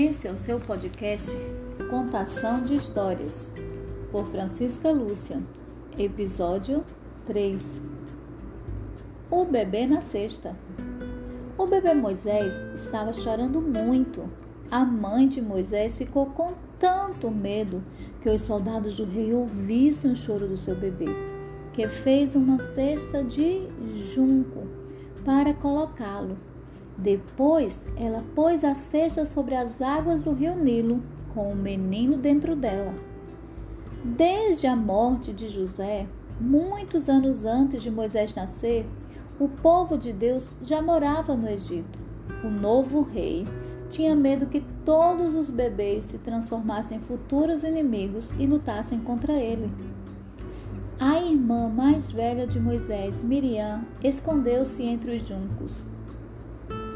[0.00, 1.36] Esse é o seu podcast
[1.90, 3.52] Contação de Histórias,
[4.12, 5.42] por Francisca Lúcia,
[5.98, 6.84] episódio
[7.26, 7.82] 3.
[9.28, 10.56] O bebê na cesta.
[11.58, 14.30] O bebê Moisés estava chorando muito.
[14.70, 17.82] A mãe de Moisés ficou com tanto medo
[18.20, 21.08] que os soldados do rei ouvissem o choro do seu bebê,
[21.72, 24.64] que fez uma cesta de junco
[25.24, 26.38] para colocá-lo
[26.98, 31.00] depois, ela pôs a cesta sobre as águas do rio Nilo,
[31.32, 32.92] com o menino dentro dela.
[34.02, 36.08] Desde a morte de José,
[36.40, 38.84] muitos anos antes de Moisés nascer,
[39.38, 42.00] o povo de Deus já morava no Egito.
[42.42, 43.46] O novo rei
[43.88, 49.70] tinha medo que todos os bebês se transformassem em futuros inimigos e lutassem contra ele.
[50.98, 55.86] A irmã mais velha de Moisés, Miriam, escondeu-se entre os juncos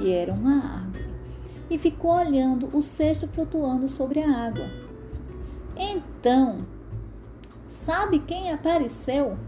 [0.03, 1.05] que era uma árvore,
[1.71, 4.69] e ficou olhando o cesto flutuando sobre a água.
[5.77, 6.67] Então,
[7.69, 9.39] sabe quem apareceu?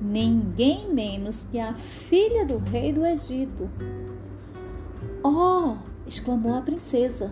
[0.00, 3.68] Ninguém menos que a filha do rei do Egito.
[5.22, 5.76] Oh!
[6.06, 7.30] exclamou a princesa.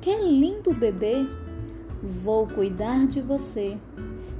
[0.00, 1.24] Que lindo bebê!
[2.02, 3.78] Vou cuidar de você.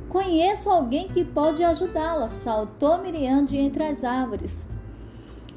[0.08, 4.66] Conheço alguém que pode ajudá-la, saltou Miriam de entre as árvores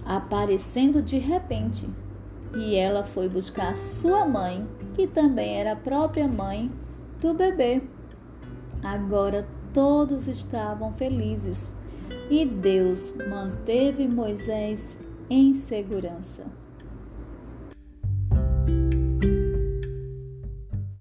[0.06, 1.88] aparecendo de repente.
[2.56, 6.72] E ela foi buscar sua mãe, que também era a própria mãe
[7.22, 7.82] do bebê.
[8.84, 11.72] Agora todos estavam felizes
[12.30, 14.98] e Deus manteve Moisés
[15.30, 16.46] em segurança.